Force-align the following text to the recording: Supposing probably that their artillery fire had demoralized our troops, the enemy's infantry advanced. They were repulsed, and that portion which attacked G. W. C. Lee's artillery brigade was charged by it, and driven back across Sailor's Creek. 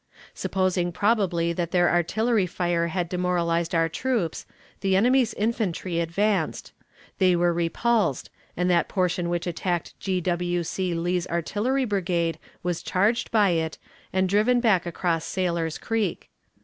Supposing 0.33 0.91
probably 0.91 1.53
that 1.53 1.69
their 1.69 1.87
artillery 1.87 2.47
fire 2.47 2.87
had 2.87 3.07
demoralized 3.07 3.75
our 3.75 3.87
troops, 3.87 4.47
the 4.79 4.95
enemy's 4.95 5.31
infantry 5.35 5.99
advanced. 5.99 6.73
They 7.19 7.35
were 7.35 7.53
repulsed, 7.53 8.31
and 8.57 8.67
that 8.71 8.87
portion 8.89 9.29
which 9.29 9.45
attacked 9.45 9.93
G. 9.99 10.19
W. 10.19 10.63
C. 10.63 10.95
Lee's 10.95 11.27
artillery 11.27 11.85
brigade 11.85 12.39
was 12.63 12.81
charged 12.81 13.29
by 13.29 13.49
it, 13.51 13.77
and 14.11 14.27
driven 14.27 14.59
back 14.59 14.87
across 14.87 15.23
Sailor's 15.23 15.77
Creek. 15.77 16.31